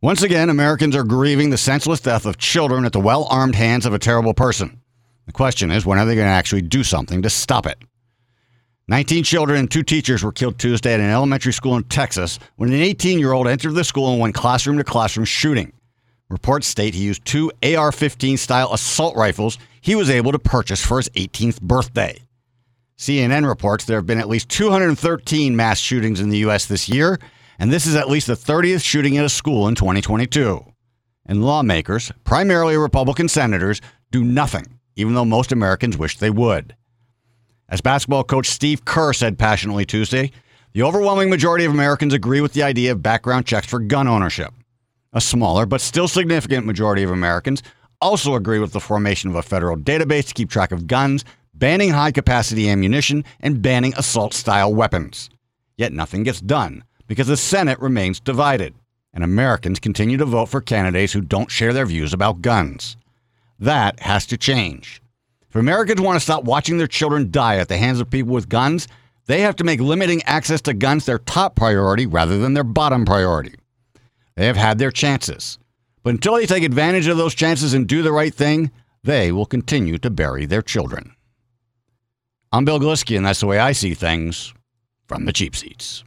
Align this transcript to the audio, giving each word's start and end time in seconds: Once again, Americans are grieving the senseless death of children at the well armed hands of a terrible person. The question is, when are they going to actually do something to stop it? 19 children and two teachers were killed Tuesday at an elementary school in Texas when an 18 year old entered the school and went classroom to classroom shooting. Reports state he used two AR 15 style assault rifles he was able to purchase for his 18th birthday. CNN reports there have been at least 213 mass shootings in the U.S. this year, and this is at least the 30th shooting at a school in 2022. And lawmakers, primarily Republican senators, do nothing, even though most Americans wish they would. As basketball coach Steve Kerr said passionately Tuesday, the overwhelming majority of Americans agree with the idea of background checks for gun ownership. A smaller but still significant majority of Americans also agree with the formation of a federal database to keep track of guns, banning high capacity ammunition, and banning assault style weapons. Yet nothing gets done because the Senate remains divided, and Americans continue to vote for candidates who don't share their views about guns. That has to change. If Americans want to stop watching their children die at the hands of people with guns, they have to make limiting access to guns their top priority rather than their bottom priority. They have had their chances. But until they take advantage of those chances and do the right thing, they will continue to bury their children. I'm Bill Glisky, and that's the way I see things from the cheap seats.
Once 0.00 0.22
again, 0.22 0.48
Americans 0.48 0.94
are 0.94 1.02
grieving 1.02 1.50
the 1.50 1.58
senseless 1.58 1.98
death 1.98 2.24
of 2.24 2.38
children 2.38 2.84
at 2.84 2.92
the 2.92 3.00
well 3.00 3.26
armed 3.30 3.56
hands 3.56 3.84
of 3.84 3.92
a 3.92 3.98
terrible 3.98 4.32
person. 4.32 4.80
The 5.26 5.32
question 5.32 5.72
is, 5.72 5.84
when 5.84 5.98
are 5.98 6.06
they 6.06 6.14
going 6.14 6.28
to 6.28 6.30
actually 6.30 6.62
do 6.62 6.84
something 6.84 7.20
to 7.22 7.28
stop 7.28 7.66
it? 7.66 7.78
19 8.86 9.24
children 9.24 9.58
and 9.58 9.68
two 9.68 9.82
teachers 9.82 10.22
were 10.22 10.30
killed 10.30 10.56
Tuesday 10.56 10.94
at 10.94 11.00
an 11.00 11.10
elementary 11.10 11.52
school 11.52 11.76
in 11.76 11.82
Texas 11.82 12.38
when 12.54 12.72
an 12.72 12.80
18 12.80 13.18
year 13.18 13.32
old 13.32 13.48
entered 13.48 13.72
the 13.72 13.82
school 13.82 14.12
and 14.12 14.20
went 14.20 14.36
classroom 14.36 14.78
to 14.78 14.84
classroom 14.84 15.24
shooting. 15.24 15.72
Reports 16.28 16.68
state 16.68 16.94
he 16.94 17.02
used 17.02 17.24
two 17.24 17.50
AR 17.64 17.90
15 17.90 18.36
style 18.36 18.72
assault 18.72 19.16
rifles 19.16 19.58
he 19.80 19.96
was 19.96 20.10
able 20.10 20.30
to 20.30 20.38
purchase 20.38 20.84
for 20.84 20.98
his 20.98 21.08
18th 21.10 21.60
birthday. 21.60 22.16
CNN 22.98 23.48
reports 23.48 23.84
there 23.84 23.98
have 23.98 24.06
been 24.06 24.20
at 24.20 24.28
least 24.28 24.48
213 24.48 25.56
mass 25.56 25.80
shootings 25.80 26.20
in 26.20 26.28
the 26.28 26.38
U.S. 26.38 26.66
this 26.66 26.88
year, 26.88 27.18
and 27.58 27.72
this 27.72 27.86
is 27.86 27.96
at 27.96 28.08
least 28.08 28.28
the 28.28 28.34
30th 28.34 28.84
shooting 28.84 29.18
at 29.18 29.24
a 29.24 29.28
school 29.28 29.66
in 29.66 29.74
2022. 29.74 30.64
And 31.26 31.44
lawmakers, 31.44 32.12
primarily 32.24 32.76
Republican 32.76 33.28
senators, 33.28 33.80
do 34.10 34.24
nothing, 34.24 34.78
even 34.96 35.14
though 35.14 35.24
most 35.24 35.52
Americans 35.52 35.98
wish 35.98 36.16
they 36.16 36.30
would. 36.30 36.76
As 37.68 37.80
basketball 37.80 38.24
coach 38.24 38.46
Steve 38.46 38.84
Kerr 38.84 39.12
said 39.12 39.38
passionately 39.38 39.84
Tuesday, 39.84 40.30
the 40.72 40.82
overwhelming 40.82 41.28
majority 41.28 41.64
of 41.64 41.72
Americans 41.72 42.14
agree 42.14 42.40
with 42.40 42.52
the 42.52 42.62
idea 42.62 42.92
of 42.92 43.02
background 43.02 43.44
checks 43.44 43.66
for 43.66 43.80
gun 43.80 44.08
ownership. 44.08 44.54
A 45.12 45.20
smaller 45.20 45.66
but 45.66 45.80
still 45.80 46.08
significant 46.08 46.64
majority 46.64 47.02
of 47.02 47.10
Americans 47.10 47.62
also 48.00 48.36
agree 48.36 48.58
with 48.58 48.72
the 48.72 48.80
formation 48.80 49.28
of 49.28 49.36
a 49.36 49.42
federal 49.42 49.76
database 49.76 50.28
to 50.28 50.34
keep 50.34 50.48
track 50.48 50.70
of 50.70 50.86
guns, 50.86 51.24
banning 51.52 51.90
high 51.90 52.12
capacity 52.12 52.70
ammunition, 52.70 53.24
and 53.40 53.60
banning 53.60 53.92
assault 53.96 54.32
style 54.32 54.72
weapons. 54.72 55.28
Yet 55.76 55.92
nothing 55.92 56.22
gets 56.22 56.40
done 56.40 56.84
because 57.08 57.26
the 57.26 57.36
Senate 57.36 57.80
remains 57.80 58.20
divided, 58.20 58.74
and 59.12 59.24
Americans 59.24 59.80
continue 59.80 60.16
to 60.18 60.24
vote 60.24 60.46
for 60.46 60.60
candidates 60.60 61.12
who 61.12 61.20
don't 61.20 61.50
share 61.50 61.72
their 61.72 61.86
views 61.86 62.12
about 62.12 62.42
guns. 62.42 62.96
That 63.58 63.98
has 64.00 64.26
to 64.26 64.36
change. 64.36 65.02
If 65.48 65.56
Americans 65.56 66.00
want 66.00 66.16
to 66.16 66.20
stop 66.20 66.44
watching 66.44 66.78
their 66.78 66.86
children 66.86 67.32
die 67.32 67.56
at 67.56 67.68
the 67.68 67.78
hands 67.78 67.98
of 67.98 68.10
people 68.10 68.34
with 68.34 68.48
guns, 68.48 68.86
they 69.26 69.40
have 69.40 69.56
to 69.56 69.64
make 69.64 69.80
limiting 69.80 70.22
access 70.24 70.60
to 70.62 70.74
guns 70.74 71.06
their 71.06 71.18
top 71.18 71.56
priority 71.56 72.06
rather 72.06 72.38
than 72.38 72.54
their 72.54 72.64
bottom 72.64 73.04
priority. 73.04 73.54
They 74.36 74.46
have 74.46 74.56
had 74.56 74.78
their 74.78 74.92
chances. 74.92 75.58
But 76.02 76.10
until 76.10 76.36
they 76.36 76.46
take 76.46 76.62
advantage 76.62 77.08
of 77.08 77.16
those 77.16 77.34
chances 77.34 77.74
and 77.74 77.88
do 77.88 78.02
the 78.02 78.12
right 78.12 78.32
thing, 78.32 78.70
they 79.02 79.32
will 79.32 79.46
continue 79.46 79.98
to 79.98 80.10
bury 80.10 80.46
their 80.46 80.62
children. 80.62 81.14
I'm 82.52 82.64
Bill 82.64 82.78
Glisky, 82.78 83.16
and 83.16 83.26
that's 83.26 83.40
the 83.40 83.46
way 83.46 83.58
I 83.58 83.72
see 83.72 83.94
things 83.94 84.54
from 85.06 85.24
the 85.24 85.32
cheap 85.32 85.56
seats. 85.56 86.04